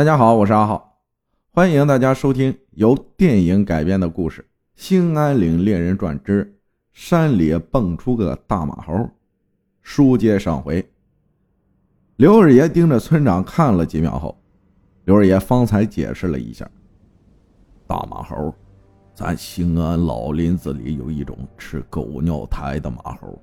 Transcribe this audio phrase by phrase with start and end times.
[0.00, 0.96] 大家好，我是阿浩，
[1.52, 4.40] 欢迎大家收听由电影改编的故事
[4.74, 6.58] 《兴安岭猎人传之
[6.90, 8.94] 山里蹦出个大马猴》。
[9.82, 10.82] 书接上回，
[12.16, 14.34] 刘二爷盯着村长看了几秒后，
[15.04, 16.66] 刘二爷方才解释了一下：
[17.86, 18.54] 大马猴，
[19.14, 23.38] 咱兴安老林子里有一种吃狗尿苔的马猴，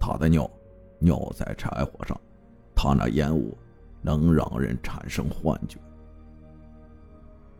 [0.00, 0.50] 它的尿
[0.98, 2.20] 尿在柴火上，
[2.74, 3.56] 它那烟雾。
[4.02, 5.78] 能让人产生幻觉。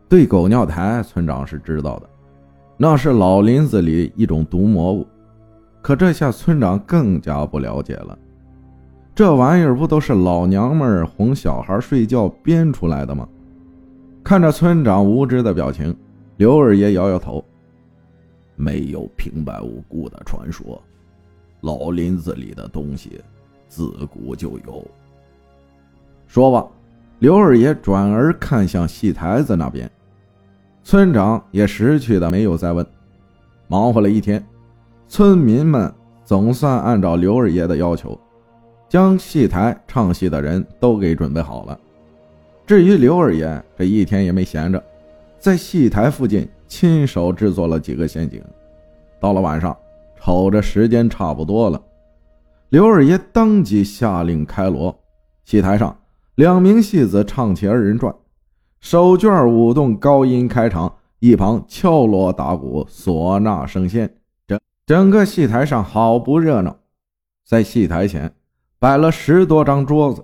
[0.09, 2.09] 对狗尿苔，村长是知道的，
[2.77, 5.07] 那是老林子里一种毒魔物。
[5.81, 8.17] 可这下村长更加不了解了，
[9.15, 13.27] 这玩意儿不都是老娘们哄小孩睡觉编出来的吗？
[14.23, 15.95] 看着村长无知的表情，
[16.37, 17.43] 刘二爷摇摇头
[18.55, 20.79] ：“没有平白无故的传说，
[21.61, 23.19] 老林子里的东西
[23.67, 24.85] 自古就有。”
[26.31, 26.65] 说罢，
[27.19, 29.91] 刘二爷转而看向戏台子那边，
[30.81, 32.87] 村长也识趣的没有再问。
[33.67, 34.41] 忙活了一天，
[35.09, 38.17] 村民们总算按照刘二爷的要求，
[38.87, 41.77] 将戏台唱戏的人都给准备好了。
[42.65, 44.81] 至于刘二爷，这一天也没闲着，
[45.37, 48.41] 在戏台附近亲手制作了几个陷阱。
[49.19, 49.77] 到了晚上，
[50.17, 51.81] 瞅着时间差不多了，
[52.69, 54.97] 刘二爷当即下令开锣，
[55.43, 55.93] 戏台上。
[56.35, 58.15] 两名戏子唱起二人转，
[58.79, 64.09] 手绢舞动，高音开场，一旁敲锣打鼓，唢呐声先，
[64.47, 66.73] 整整个戏台上好不热闹。
[67.45, 68.33] 在戏台前
[68.79, 70.23] 摆了十多张桌子，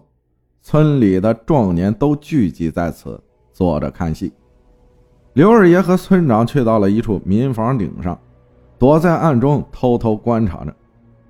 [0.62, 4.32] 村里的壮年都聚集在此，坐着看戏。
[5.34, 8.18] 刘二爷和村长去到了一处民房顶上，
[8.80, 10.74] 躲在暗中偷偷观察着，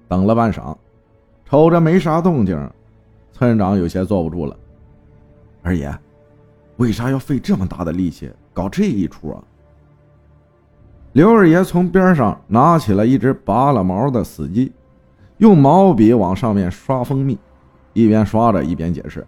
[0.08, 0.78] 等了半晌，
[1.46, 2.56] 瞅着没啥动静，
[3.34, 4.56] 村长有些坐不住了。
[5.68, 5.94] 二爷，
[6.78, 9.44] 为啥要费这么大的力气搞这一出啊？
[11.12, 14.72] 刘二爷从边上拿起了一只拔了毛的死鸡，
[15.40, 17.38] 用毛笔往上面刷蜂蜜，
[17.92, 19.28] 一边刷着一边解释：“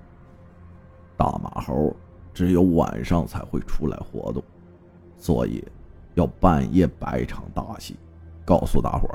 [1.17, 1.93] 大马猴
[2.33, 4.41] 只有晚上才会出来活动，
[5.17, 5.61] 所以
[6.13, 7.97] 要半夜摆场大戏，
[8.45, 9.09] 告诉大伙，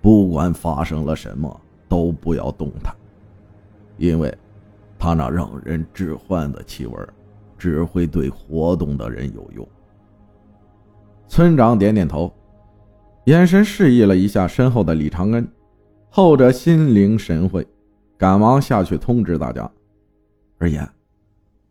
[0.00, 2.92] 不管发生了什么都不要动弹，
[3.96, 4.36] 因为。”
[5.02, 6.96] 他那让人致幻的气味，
[7.58, 9.68] 只会对活动的人有用。
[11.26, 12.32] 村长点点头，
[13.24, 15.44] 眼神示意了一下身后的李长恩，
[16.08, 17.66] 后者心领神会，
[18.16, 19.68] 赶忙下去通知大家
[20.58, 20.88] ：“二爷，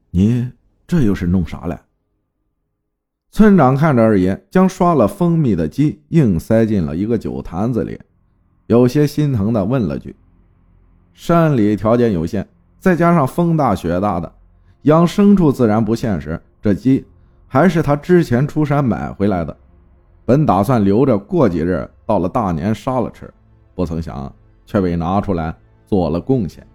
[0.10, 0.52] 你
[0.86, 1.80] 这又是弄啥嘞？”
[3.32, 7.98] 村长看着二爷将刷了蜂蜜的鸡硬塞进了一个酒坛子里，
[8.68, 10.14] 有些心疼的问了句
[11.16, 12.46] ：“山里条件有限。”
[12.82, 14.34] 再加上风大雪大的，
[14.82, 16.42] 养牲畜自然不现实。
[16.60, 17.06] 这鸡
[17.48, 19.56] 还是他之前出山买回来的，
[20.26, 23.32] 本打算留着过几日到了大年杀了吃，
[23.76, 24.34] 不曾想
[24.66, 25.56] 却被拿出来
[25.86, 26.66] 做了贡献。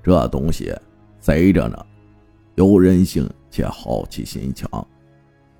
[0.00, 0.72] 这东西
[1.18, 1.76] 贼着呢，
[2.54, 4.70] 有人性且好奇心强，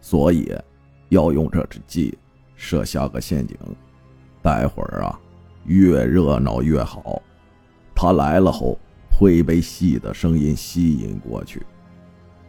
[0.00, 0.56] 所以
[1.08, 2.16] 要用这只鸡
[2.54, 3.58] 设下个陷阱。
[4.40, 5.18] 待会儿啊，
[5.64, 7.20] 越热闹越好。
[7.96, 8.78] 他来了后。
[9.18, 11.60] 会被细的声音吸引过去，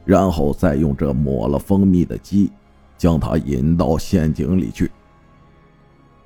[0.05, 2.51] 然后再用这抹了蜂蜜的鸡，
[2.95, 4.91] 将它引到陷阱里去。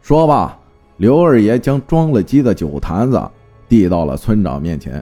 [0.02, 0.60] 说罢，
[0.98, 3.32] 刘二爷将装了鸡的酒坛子
[3.70, 5.02] 递到了村长面前。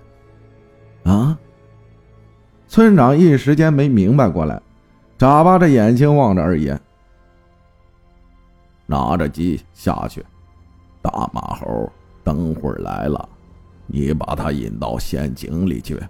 [1.03, 1.35] 啊！
[2.67, 4.61] 村长一时间没明白过来，
[5.17, 6.79] 眨巴着眼睛望着二爷。
[8.85, 10.23] 拿着鸡下去，
[11.01, 11.91] 大马猴
[12.23, 13.27] 等会儿来了。
[13.91, 16.01] 你把他引到陷阱里去。”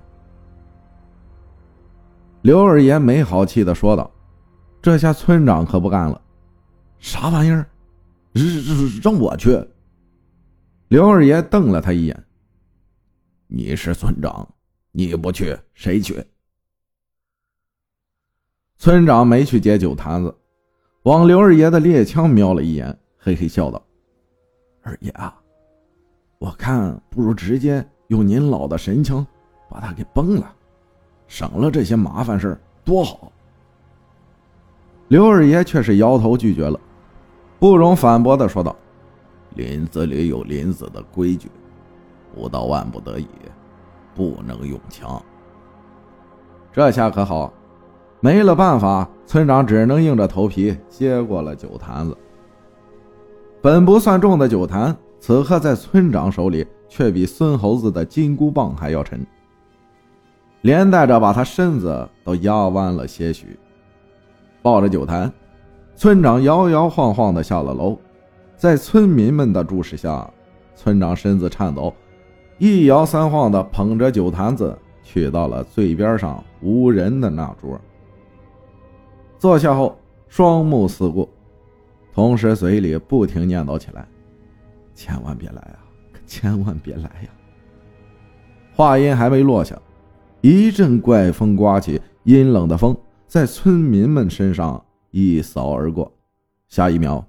[2.43, 4.09] 刘二爷没好气的说道。
[4.81, 6.19] 这下村长可不干了
[6.97, 7.63] ：“啥玩意儿？
[8.33, 9.63] 让让我去？”
[10.89, 12.23] 刘二爷瞪了他一眼
[13.45, 14.47] ：“你是村长，
[14.91, 16.25] 你不去谁去？”
[18.79, 20.35] 村长没去接酒坛子，
[21.03, 23.79] 往刘二爷的猎枪瞄了一眼，嘿嘿笑道
[24.81, 25.39] ：“二爷啊。”
[26.41, 29.23] 我看不如直接用您老的神枪
[29.69, 30.51] 把他给崩了，
[31.27, 33.31] 省了这些麻烦事多好。
[35.09, 36.79] 刘二爷却是摇头拒绝了，
[37.59, 38.75] 不容反驳的说道
[39.53, 41.47] ：“林子里有林子的规矩，
[42.33, 43.27] 不到万不得已，
[44.15, 45.21] 不能用枪。”
[46.73, 47.53] 这下可好，
[48.19, 52.17] 没了办法，村长只能硬着头皮接过了酒坛子。
[53.61, 54.97] 本不算重的酒坛。
[55.21, 59.23] 此刻在村长手里，却比孙猴子的金箍棒还要沉。
[60.61, 63.57] 连带着把他身子都压弯了些许。
[64.63, 65.31] 抱着酒坛，
[65.95, 67.95] 村长摇摇晃晃地下了楼，
[68.57, 70.27] 在村民们的注视下，
[70.75, 71.93] 村长身子颤抖，
[72.57, 77.79] 一摇三晃地捧着酒坛子去到了最边上无人的那桌。
[79.37, 79.95] 坐下后，
[80.27, 81.29] 双目四顾，
[82.11, 84.07] 同时嘴里不停念叨起来
[84.93, 85.79] ：“千万别来啊，
[86.11, 87.29] 可千万别来呀！”
[88.73, 89.77] 话音还没落下，
[90.41, 92.95] 一阵怪风刮起，阴冷的风。
[93.27, 96.11] 在村民们身上一扫而过，
[96.67, 97.25] 下一秒，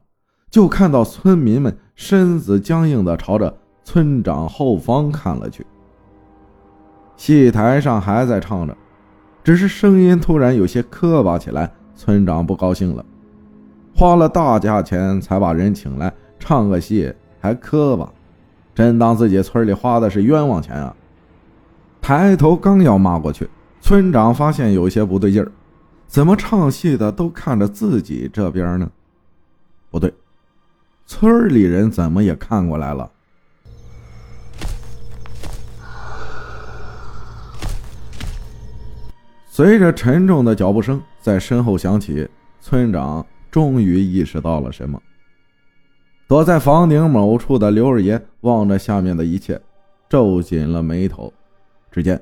[0.51, 5.65] 就看到村民们身子僵硬的朝着村长后方看了去。
[7.17, 8.77] 戏台上还在唱着，
[9.45, 11.71] 只是声音突然有些磕巴起来。
[11.95, 13.05] 村长不高兴了，
[13.95, 17.13] 花了大价钱才把人请来唱个戏，
[17.43, 18.09] 还磕巴，
[18.73, 20.95] 真当自己村里花的是冤枉钱啊！
[22.01, 23.51] 抬头刚要骂过去，
[23.81, 25.51] 村长发现有些不对劲儿。
[26.07, 28.89] 怎么唱戏的都看着自己这边呢？
[29.91, 30.15] 不对，
[31.05, 33.11] 村里人怎么也看过来了？
[39.49, 42.29] 随着沉重的脚步声在身后响起，
[42.61, 45.03] 村长终于意识到了什么。
[46.33, 49.61] 躲在房顶某处的刘二爷望着下面的一切，
[50.09, 51.31] 皱紧了眉头。
[51.91, 52.19] 只见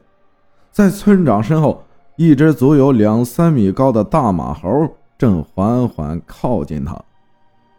[0.73, 1.81] 在村长身后。
[2.17, 4.69] 一只足有两三米高的大马猴
[5.17, 7.01] 正缓缓靠近他。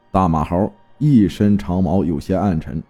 [0.10, 2.82] 大马猴一身长毛，有些暗沉，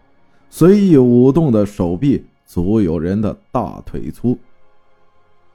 [0.51, 4.37] 随意舞动的手臂足有人的大腿粗。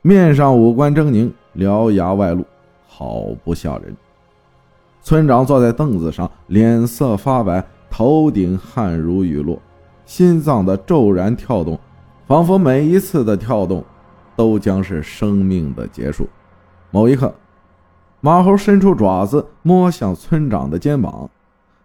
[0.02, 2.44] 面上五官狰狞，獠牙外露，
[2.88, 3.96] 好不吓人。
[5.02, 9.60] 村长坐在凳子上，脸色发白，头顶汗如雨落，
[10.04, 11.78] 心脏的骤然跳动，
[12.26, 13.84] 仿佛每一次的跳动。
[14.36, 16.28] 都将是生命的结束。
[16.90, 17.34] 某一刻，
[18.20, 21.30] 马猴伸出爪子摸向村长的肩膀。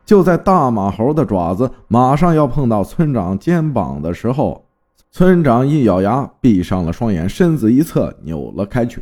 [0.06, 4.66] 就在大马猴的爪子马上要碰到村长肩膀的时候，
[5.12, 9.02] 村长一咬牙，闭上了双眼，身子一侧扭了开去。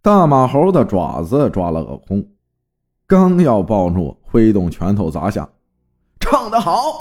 [0.00, 2.24] 大马猴的爪子抓了个空，
[3.08, 5.48] 刚要暴怒，挥动拳头砸下。
[6.22, 6.98] 唱得好！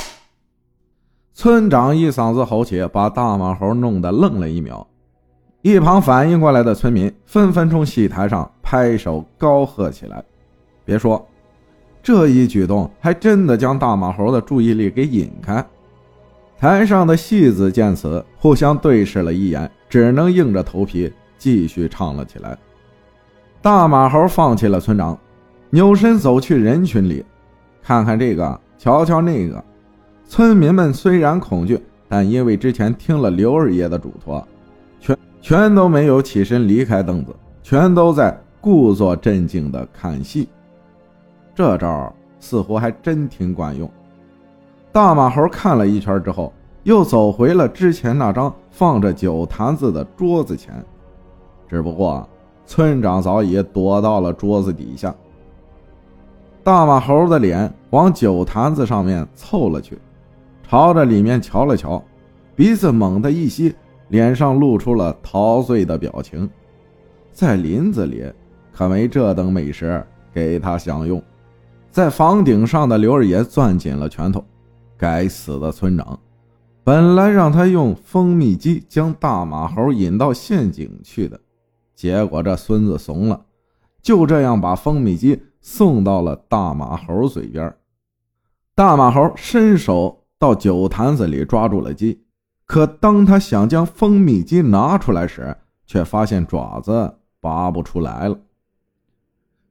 [1.33, 4.85] 村长一嗓子吼起，把大马猴弄得愣了一秒。
[5.61, 10.23] 一旁反应过来的村民纷纷从戏台上拍手高喝起来。
[10.83, 11.23] 别说，
[12.01, 15.63] 这一举动还真的将大马猴的注意力给引开。
[16.57, 22.57] 台上的戏子见此，互相对视了一眼，只能硬着头皮继续唱了起来。
[23.61, 25.17] 大马猴放弃了村长，
[25.69, 27.23] 扭身走去人群里，
[27.83, 29.63] 看看这个，瞧瞧那个。
[30.25, 31.79] 村民们虽然恐惧，
[32.09, 34.43] 但因为之前听了刘二爷的嘱托。
[34.99, 37.31] 全全都没有起身离开凳子，
[37.61, 40.49] 全都在故作镇静的看戏。
[41.53, 43.87] 这招似乎还真挺管用。
[44.91, 46.51] 大马猴看了一圈之后，
[46.81, 50.83] 又走回了之前那张放着酒坛子的桌子前，
[51.69, 52.27] 只不过
[52.65, 55.13] 村长早已躲到了桌子底下。
[56.63, 59.97] 大马猴的脸往酒坛子上面凑了去，
[60.67, 62.03] 朝着里面瞧了瞧，
[62.55, 63.73] 鼻子猛地一吸。
[64.09, 66.49] 脸上露出了陶醉的表情，
[67.31, 68.29] 在林子里
[68.73, 71.23] 可没这等美食给他享用。
[71.89, 74.43] 在房顶上的刘二爷攥紧了拳头，
[74.97, 76.19] 该死的村长，
[76.83, 81.39] 本来让他用蜂蜜机将大马猴引到陷阱去的，
[81.95, 83.39] 结果这孙子怂了，
[84.01, 87.73] 就这样把蜂蜜机送到了大马猴嘴边。
[88.75, 92.23] 大马猴伸手到酒坛子里抓住了鸡。
[92.65, 98.37] 可当他想将蜂蜜鸡拿出来时，却发现爪子拔不出来了。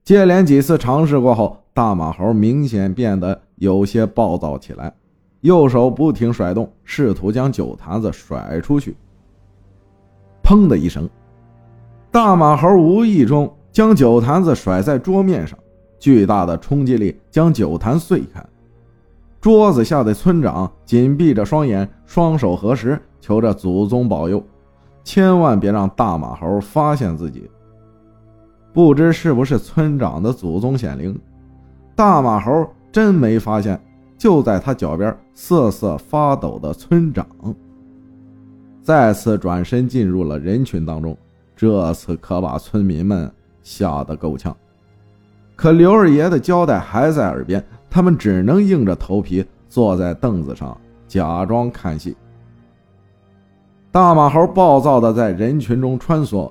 [0.05, 4.93] 接连几次尝试过后，大马猴明显变得有些暴躁起来，
[5.41, 8.95] 右手不停甩动，试图将酒坛子甩出去。
[10.43, 11.09] 砰的一声，
[12.11, 15.59] 大马猴无意中将酒坛子甩在桌面上，
[16.01, 18.45] 巨大的冲击力将酒坛碎开。
[19.41, 24.43] 桌子下的村长紧闭着双眼，双手合十，求着祖宗保佑，
[25.05, 27.49] 千万别让大马猴发现自己。
[28.73, 31.19] 不知是不是村长的祖宗显灵，
[31.95, 33.81] 大马猴真没发现，
[34.19, 37.27] 就在他脚边瑟瑟发抖的村长，
[38.83, 41.17] 再次转身进入了人群当中。
[41.57, 43.31] 这次可把村民们
[43.63, 44.57] 吓得够呛。
[45.61, 47.63] 可刘二爷的交代还在耳边。
[47.91, 50.75] 他们只能硬着头皮坐在凳子上，
[51.07, 52.17] 假装看戏。
[53.93, 56.51] 大马猴暴躁地在人群中穿梭，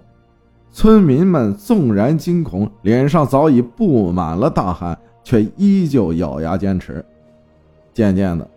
[0.72, 7.04] 村民们纵然惊恐，脸上早已布满了大汗，却依旧咬牙坚持。
[7.92, 8.48] 渐渐的，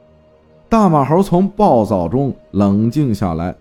[0.68, 3.54] 大马猴从暴躁中冷静下来，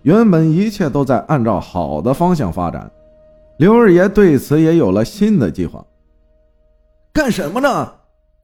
[0.00, 2.90] 原本一切都在按照好的方向发展。
[3.58, 5.84] 刘二爷对此也有了新的计划。
[7.18, 7.94] 干什么呢？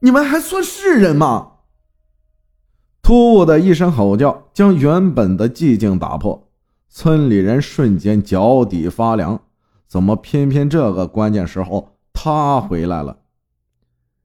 [0.01, 1.51] 你们还算是人吗？
[3.01, 6.49] 突兀的一声吼叫将原本的寂静打破，
[6.89, 9.39] 村里人瞬间脚底发凉。
[9.87, 13.15] 怎么偏偏这个关键时候他回来了？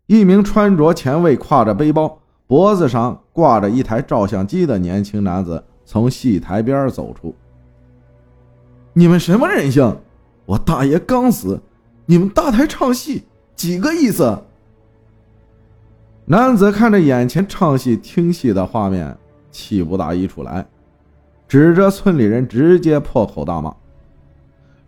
[0.06, 7.32] 一名穿着前卫、挎着背包、脖子上挂着一台照相机的年轻男子从戏台边走出。
[8.94, 9.96] 你们什么人性？
[10.44, 11.60] 我大爷刚死，
[12.06, 13.28] 你们大台唱戏，
[13.60, 14.38] 几个意思？
[16.24, 19.14] 男子看着眼前唱戏听戏的画面，
[19.50, 20.66] 气不打一处来，
[21.46, 23.70] 指着村里人直接破口大骂。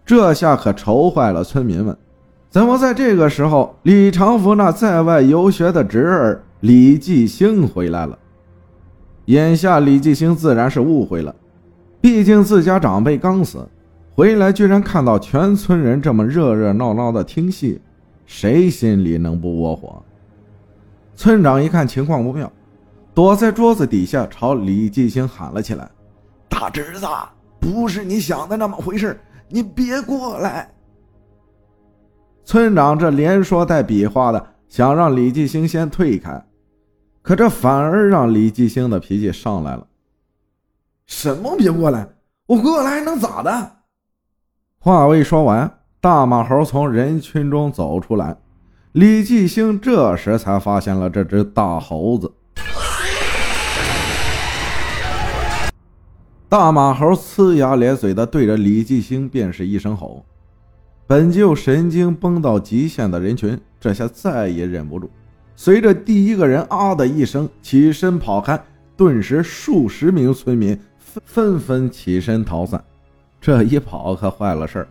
[0.07, 1.95] 这下可愁坏了村民们，
[2.49, 8.19] 怎么在这个时候，李长福那在外游学的侄儿李继兴回来了？
[9.27, 11.37] 眼下李继兴自然是误会了，
[12.01, 13.69] 毕竟自家长辈刚死。
[14.15, 17.79] 回来居然看到全村人这么热热闹闹的听戏，
[18.33, 20.03] 谁心里能不窝火？
[21.15, 22.51] 村长一看情况不妙，
[23.13, 25.89] 躲在桌子底下朝李继兴喊了起来
[26.49, 27.07] ：“大侄子，
[27.61, 29.21] 不是你想的那么回事，
[29.51, 30.73] 你别过来！”
[32.43, 36.43] 村长这连说带比划的想让李继兴先退开，
[37.21, 39.87] 可这反而让李继兴的脾气上来了
[41.05, 42.09] ：“什么别过来？
[42.47, 43.73] 我过来还能咋的？”
[44.81, 45.71] 话未说完，
[46.03, 48.37] 大马猴从人群中走出来。
[48.91, 52.29] 李继兴这时才发现了这只大猴子。
[56.49, 60.25] 大马猴呲牙咧嘴的对着李继兴便是一声吼。
[61.07, 65.09] 本就神经绷到极限的人群，这下再也忍不住，
[65.55, 68.61] 随着第一个人啊的一声起身跑开，
[68.97, 72.83] 顿时数十名村民纷纷起身逃散。
[73.41, 74.89] 这一跑可坏了事儿，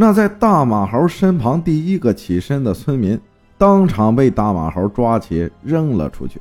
[0.00, 3.20] 那在大马猴身旁第一个起身的村民，
[3.58, 6.40] 当场被大马猴抓起扔了出去。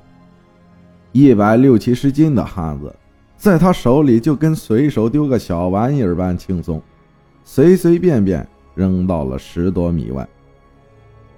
[1.11, 2.95] 一百六七十斤的汉子，
[3.35, 6.79] 在他手里就跟随手丢个小玩意儿般轻松，
[7.43, 10.29] 随随便便扔到了十多米外。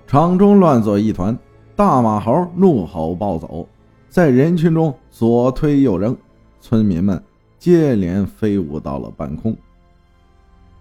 [0.06, 1.40] 场中乱作一团，
[1.74, 3.66] 大马猴怒吼暴走，
[4.10, 6.18] 在人群中左推右扔，
[6.60, 7.24] 村民们
[7.58, 9.56] 接连飞舞到了半空。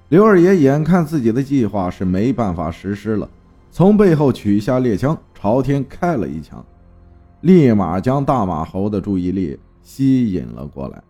[0.09, 3.29] 刘二爷眼看自己的计划是没办法实施了，
[3.71, 6.65] 从背后取下猎枪，朝天开了一枪，
[7.43, 11.03] 立马将大马猴的注意力吸引了过来。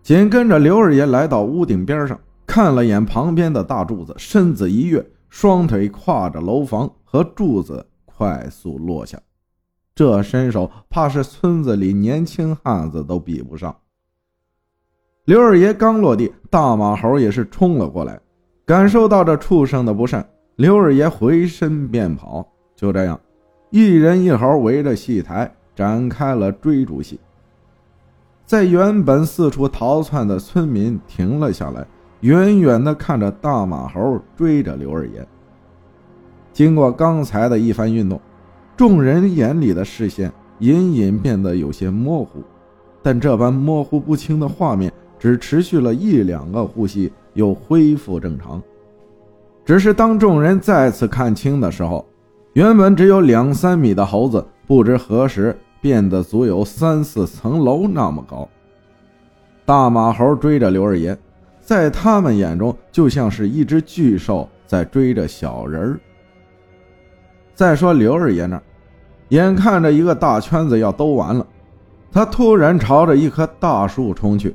[0.00, 2.16] 紧跟着，刘二爷来到屋顶边上，
[2.46, 9.18] 看了眼旁边的大柱子，身子一跃，双腿跨着楼房和柱子快速落下。
[9.92, 13.74] 这身手，怕是村子里年轻汉子都比不上。
[15.24, 18.20] 刘二爷刚落地，大马猴也是冲了过来。
[18.66, 20.22] 感受到这畜生的不善，
[20.56, 22.46] 刘二爷回身便跑。
[22.76, 23.18] 就这样，
[23.70, 27.18] 一人一猴围着戏台展开了追逐戏。
[28.44, 31.86] 在原本四处逃窜的村民停了下来，
[32.20, 35.26] 远远地看着大马猴追着刘二爷。
[36.52, 38.20] 经过刚才的一番运动，
[38.76, 42.42] 众人眼里的视线隐隐变得有些模糊，
[43.02, 44.92] 但这般模糊不清的画面。
[45.24, 48.62] 只持续了一两个呼吸，又恢复正常。
[49.64, 52.04] 只是当众人再次看清的时候，
[52.52, 58.46] 原本只有两三米的猴子，不知何时变得足有三四层楼那么高。
[59.64, 61.16] 大马猴追着刘二爷，
[61.58, 66.00] 在他们眼中就像是一只巨兽在追着小人儿。
[67.54, 68.62] 再说刘二爷那儿，
[69.30, 71.46] 眼看着一个大圈子要兜完了，
[72.12, 74.54] 他突然朝着一棵大树冲去。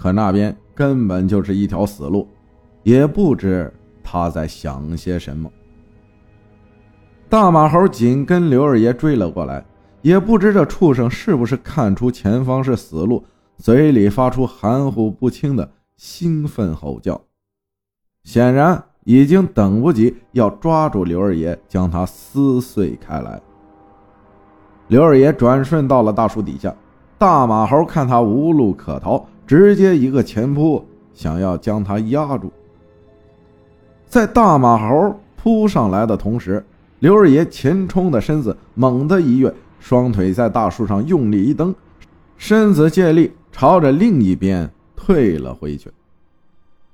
[0.00, 2.28] 可那边根本就是一条死路，
[2.84, 3.68] 也不知
[4.00, 5.50] 他在想些什么。
[7.28, 9.64] 大马猴紧跟刘二爷追了过来，
[10.00, 13.24] 也不知这畜生是不是看出前方是死路，
[13.56, 17.20] 嘴里发出含糊不清的兴奋吼叫，
[18.22, 23.42] 显然已经等不及要抓住刘二爷，将他撕碎开来。
[24.86, 26.72] 刘二爷转瞬到了大树底下，
[27.18, 29.26] 大马猴看他无路可逃。
[29.48, 32.52] 直接一个前扑，想要将他压住。
[34.06, 36.62] 在大马猴扑上来的同时，
[36.98, 39.50] 刘二爷前冲的身子猛地一跃，
[39.80, 41.74] 双腿在大树上用力一蹬，
[42.36, 45.90] 身子借力朝着另一边退了回去。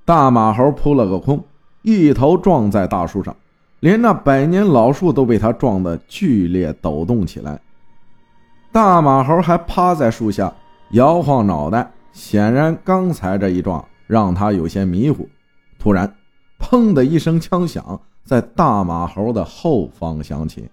[0.05, 1.43] 大马猴扑了个空，
[1.81, 3.35] 一头撞在大树上，
[3.81, 7.59] 连那百年老树都被他撞得剧烈抖动起来。
[8.71, 10.53] 大马猴还趴在树下
[10.91, 15.27] 摇晃脑袋，显然刚才这一撞让他有些迷糊。
[15.77, 16.15] 突然，
[16.57, 20.69] 砰的一声枪响在大马猴的后方响起。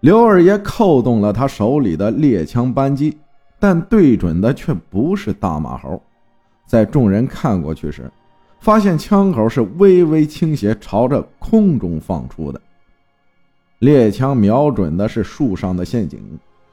[0.00, 3.18] 刘二爷扣动了他手里的猎枪扳机，
[3.58, 6.00] 但对准的却不是大马猴。
[6.66, 8.08] 在众人看过去时，
[8.60, 12.60] 发现枪口是微微倾斜，朝着空中放出的。
[13.80, 16.20] 猎枪瞄准的是树上的陷阱，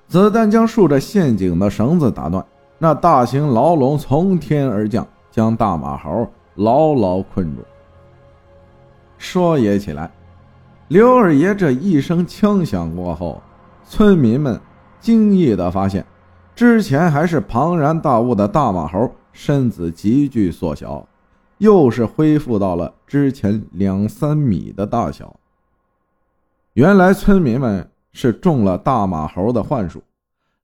[0.08, 2.46] 子弹将竖着陷阱的绳子打断。
[2.84, 7.62] 那大型牢笼从天而降，将大马猴牢牢困住。
[9.18, 10.12] 说也起来，
[10.90, 13.42] 刘二爷这一声枪响过后，
[13.86, 14.60] 村民们
[15.00, 16.06] 惊异地发现，
[16.54, 19.10] 之前还是庞然大物的大马猴。
[19.32, 21.08] 身子急剧缩小，
[21.60, 25.34] 又是恢复到了之前两三米的大小。
[26.74, 30.04] 原来村民们是中了大马猴的幻术，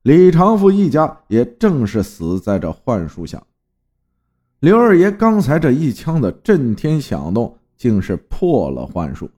[0.09, 3.39] 李长福一家也正是死在这幻术下。
[4.59, 9.29] 刘二爷刚才这一枪的震天响动，竟是破了幻术，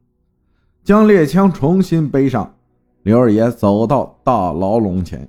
[0.82, 2.50] 将猎枪重新背上。
[3.04, 5.28] 刘二爷走到大牢笼前，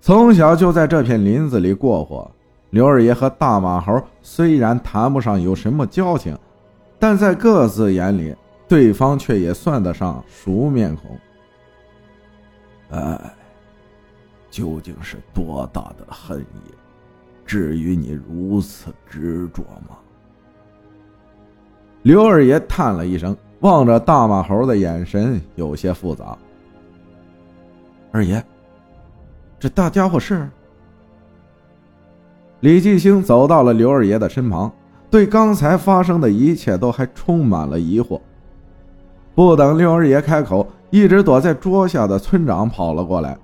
[0.00, 2.30] 从小就在这片林子里过活。
[2.70, 6.34] 刘二爷和大马猴虽然谈不上有什么交情，
[6.98, 8.34] 但在各自眼里，
[8.66, 11.10] 对方却也算得上熟面孔。
[12.98, 13.35] 哎，
[14.56, 16.72] 究竟是多大的恨意，
[17.44, 19.98] 至于你如此执着吗？
[22.04, 26.34] 刘二爷叹了一声，望着大马猴的眼神有些复杂。
[28.10, 28.42] 二爷，
[29.60, 30.48] 这大家伙是？
[32.60, 34.72] 李继兴走到了刘二爷的身旁，
[35.10, 38.18] 对刚才发生的一切都还充满了疑惑。
[39.34, 43.36] 不等刘二爷开口，一直躲在桌下的村长跑了过来，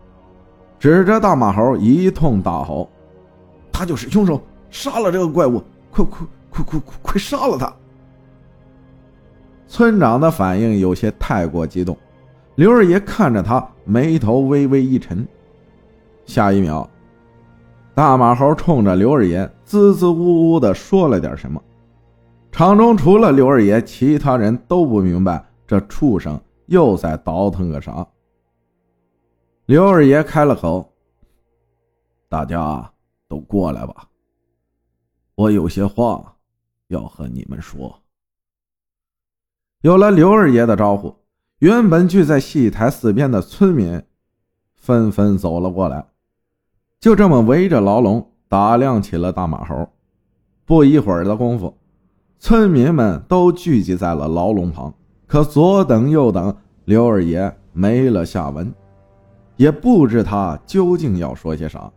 [0.83, 2.90] 指着大马猴一通大吼
[3.71, 5.62] ：“他就是凶手，杀了这个怪物！
[5.92, 7.73] 快快快快快快杀了他！”
[9.68, 11.97] 村长的反应有些太过激动，
[12.57, 15.25] 刘二爷看着他，眉头微微一沉。
[16.27, 16.90] 下一秒。
[17.95, 21.62] 大马猴冲着刘二爷支支吾吾的说了点什么，
[22.51, 28.05] 场中除了刘二爷，其他人都不明白这畜生又在倒腾个啥。
[29.73, 30.93] 刘二爷开了口
[32.29, 32.93] ：“大家
[33.27, 34.07] 都过来吧，
[35.35, 36.37] 我有些话
[36.89, 38.03] 要和你们说。”
[39.81, 41.17] 有了刘二爷的招呼，
[41.61, 44.03] 原本聚在戏台四边的村民
[44.75, 46.07] 纷纷走了过来。
[47.01, 49.89] 就这么围着牢笼打量起了大马猴。
[50.67, 51.75] 不一会儿的功夫，
[52.39, 54.93] 村民们都聚集在了牢笼旁。
[55.27, 56.55] 可左等右等，
[56.85, 58.71] 刘二爷没了下文，
[59.57, 61.91] 也不知他究竟要说些啥。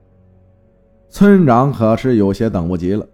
[1.10, 3.06] 村长可是有些等不及了，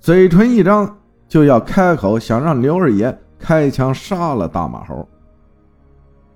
[0.00, 5.06] 嘴唇一张就要开口，想让刘二爷开枪杀了大马猴。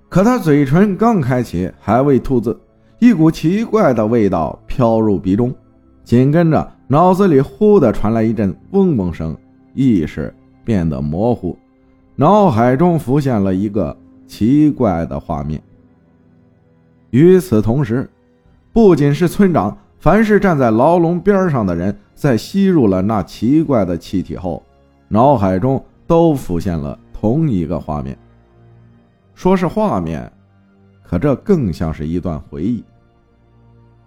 [0.07, 2.57] 可他嘴唇刚开启，还未吐字。
[2.99, 5.53] 一股奇怪的味道飘入鼻中，
[6.05, 9.35] 紧跟着脑子里忽的传来一阵嗡嗡声，
[9.73, 11.57] 意识变得模糊，
[12.15, 13.95] 脑海中浮现了一个
[14.25, 15.61] 奇怪的画面。
[17.15, 18.09] 与此同时，
[18.73, 24.61] 不仅是村长，凡是站在牢笼边上的人，在吸入了那奇怪的气体后，
[25.07, 28.17] 脑海中都浮现了同一个画面。
[29.33, 30.29] 说是画面。
[31.05, 32.83] 可这更像是一段回忆。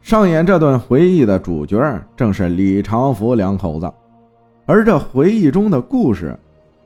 [0.02, 1.80] 上演这段回忆的主角
[2.14, 3.90] 正是李长福两口子，
[4.66, 6.38] 而这回忆中的故事，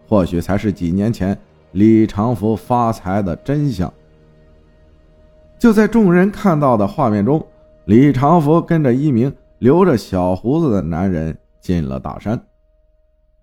[0.07, 1.37] 或许才是几年前
[1.73, 3.93] 李长福发财的真相。
[5.63, 7.41] 就在众人看到的画面中，
[7.85, 12.45] 李长福跟着一名留着小胡子的男人进了大山，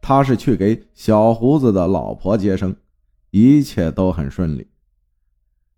[0.01, 2.75] 他是去给小胡子的老婆接生，
[3.31, 4.67] 一切都很顺利。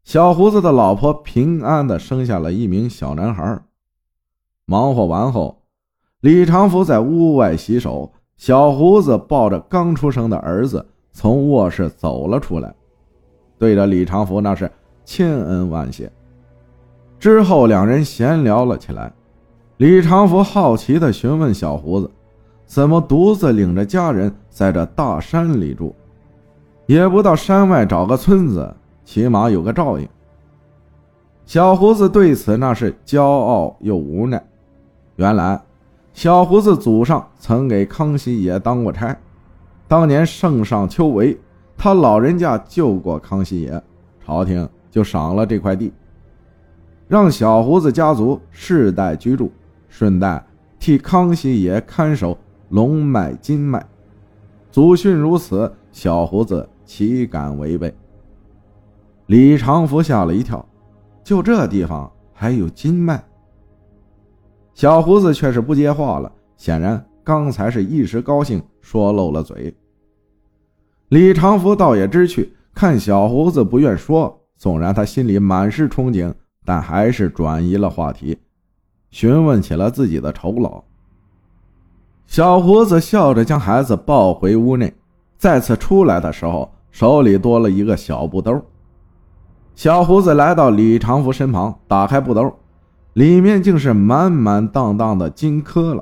[0.04, 3.62] 小胡子的老婆平安的生下了一名小男孩。
[4.65, 5.62] 忙活完后，
[6.21, 12.73] 李长福在屋外洗手，小胡子抱着刚出生的儿子从卧室走了出来，
[13.60, 14.71] 对着李长福那是
[15.06, 16.12] 千恩万谢。
[17.21, 19.13] 之后两人闲聊了起来。
[19.77, 22.10] 李长福好奇的询问小胡子
[22.65, 25.93] ：“怎么独自领着家人在这大山里住？
[26.88, 30.10] 也不到山外找个村子？”起码有个照应。
[31.45, 34.43] 小胡子对此那是骄傲又无奈。
[35.17, 35.62] 原来，
[36.13, 39.15] 小胡子祖上曾给康熙爷当过差，
[39.88, 41.38] 当年圣上秋闱，
[41.77, 43.84] 他老人家救过康熙爷，
[44.25, 45.93] 朝廷就赏了这块地，
[47.12, 49.52] 让小胡子家族世代居住，
[49.89, 50.41] 顺带
[50.80, 52.38] 替康熙爷看守
[52.69, 53.86] 龙脉金脉。
[54.71, 57.93] 祖训如此，小胡子岂敢违背？
[59.26, 60.65] 李长福吓了一跳，
[61.21, 63.21] 就这地方还有金脉？
[64.74, 69.76] 小胡子却是不接话了，显然刚才是一时高兴说漏了嘴。
[71.10, 76.34] 李长福倒也知趣，看小胡子不愿说，纵然他心里满是憧憬，
[76.65, 78.38] 但还是转移了话题，
[79.10, 80.84] 询问起了自己的酬劳。
[82.28, 84.93] 小胡子笑着将孩子抱回屋内，
[85.38, 88.62] 再次出来的时候，手里多了一个小布兜。
[89.76, 92.54] 小胡子来到李长福身旁，打开布兜。
[93.13, 96.02] 里面竟是满满当当的金颗了。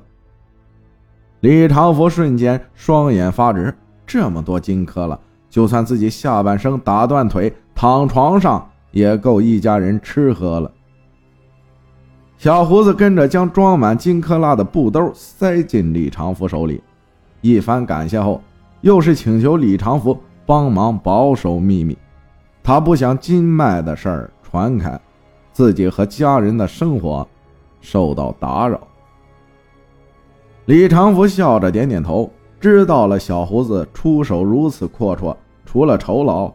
[1.40, 5.20] 李长福瞬间双眼发直，这么多金颗了，
[5.50, 10.72] 就算自己下半生打断腿躺床上，也够一家人吃喝了。
[12.38, 16.82] 小胡子跟着将装满金克拉的布兜塞进李长福手里，
[17.42, 18.42] 一番感谢后，
[18.82, 21.98] 又是请求李长福帮忙保守秘密，
[22.64, 25.00] 他不想金脉的事儿传开。
[25.52, 27.28] 自己和家人的生活
[27.82, 28.80] 受到打扰。
[30.68, 36.50] 李长福笑着点点头，知道了小胡子出手如此阔绰，除了酬劳，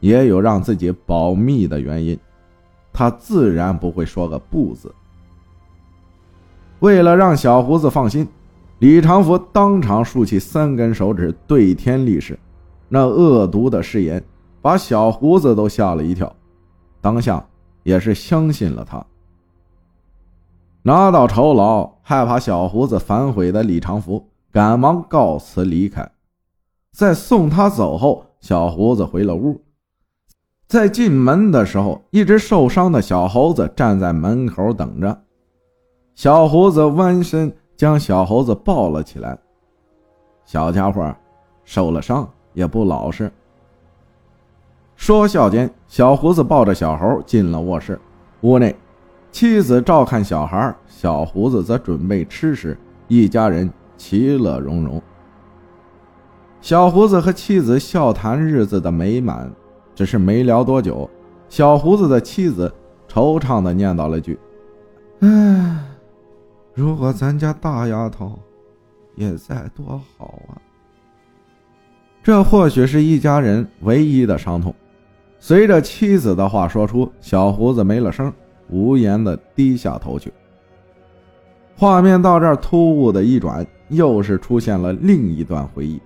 [0.00, 2.18] 也有让自己保密的原因。
[2.92, 4.94] 他自然不会说个不字。
[6.80, 8.26] 为了让小胡子放心，
[8.78, 12.38] 李长福当场竖起三根手指对天立誓，
[12.88, 14.22] 那恶毒的誓言
[14.62, 16.34] 把小胡子都吓了一跳，
[17.00, 17.44] 当下。
[17.82, 19.06] 也是相信了他，
[20.82, 26.10] 拿到酬劳，害怕小胡子反悔的李长福赶忙告辞离开。
[26.90, 29.62] 在送他走后，小胡子回了屋。
[30.66, 35.22] 在进门的时候，一只受伤的小猴子站在门口等着。
[36.16, 39.38] 小胡子弯身将小猴子抱了起来。
[40.44, 41.14] 小家伙
[41.64, 43.30] 受了伤，也不老实。
[44.96, 48.00] 说笑间，小胡子抱着小猴进了卧室。
[48.40, 48.74] 屋内，
[49.30, 52.76] 妻子照看小孩，小胡子则准备吃食，
[53.06, 55.00] 一家人其乐融融。
[56.60, 59.52] 小胡子和妻子笑谈日子的美满，
[59.96, 61.10] 只是没聊多久，
[61.48, 62.72] 小胡子的妻子
[63.08, 64.38] 惆怅地念叨了句
[65.20, 65.82] ：“唉，
[66.74, 68.38] 如果咱家大丫头
[69.14, 70.60] 也在多好啊！”
[72.22, 74.74] 这或许是一家人唯一的伤痛。
[75.38, 78.32] 随着妻子的话说出，小胡子没了声，
[78.68, 80.32] 无言地低下头去。
[81.76, 86.00] 画面到这儿突兀的一转，又是出现了另一段回忆。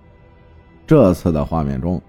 [0.87, 2.03] 这次的画面中，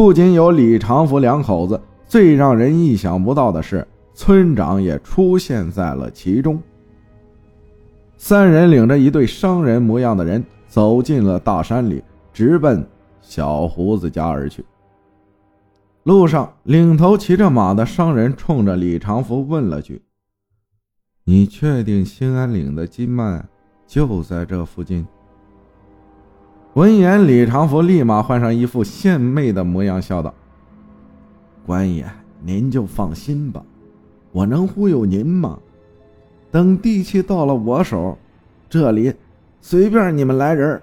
[0.00, 6.58] 不仅有李长福两口子，最让人意想不到的是，村长也出现在了其中。
[8.16, 12.82] 三人领着一对商人模样的人走进了大山里，直奔
[13.20, 14.64] 小胡子家而去。
[16.04, 20.00] 路上，领头骑着马的商人冲着李长福问了句
[21.24, 23.44] ：“你确定兴安岭的金脉
[23.86, 25.06] 就在这附近？”
[26.74, 30.32] 闻言，李长福立马换上一副献媚的模样，笑道
[31.66, 32.08] ：“官爷，
[32.40, 33.60] 您就放心吧，
[34.30, 35.58] 我能忽悠您吗？
[36.48, 38.16] 等地契到了我手，
[38.68, 39.12] 这里
[39.60, 40.80] 随便你们来人。”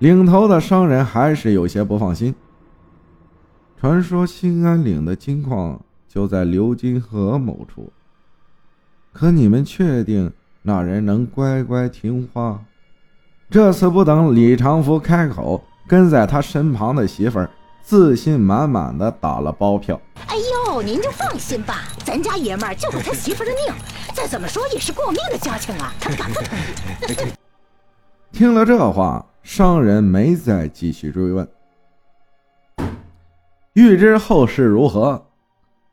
[0.00, 2.34] 领头的商人还是有些不放心。
[3.80, 7.92] 传说兴安岭的金矿就在流金河某处，
[9.12, 12.64] 可你们确定那人能乖乖听话？
[13.52, 17.50] 这次不等李长福开口，跟在他身旁的媳妇儿
[17.82, 20.36] 自信满满的打了包票：“哎
[20.70, 23.74] 呦，您就放心吧，咱家爷们儿救过他媳妇的命，
[24.14, 27.32] 再怎么说也是过命的交情啊，他敢不同意？”
[28.32, 31.46] 听了这话，商人没再继续追问。
[33.74, 35.26] 欲知后事如何，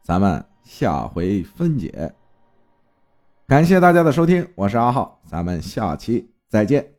[0.02, 2.14] 咱们下回分解。
[3.50, 6.99] 感谢大家的收听，我是阿浩，咱们下期再见。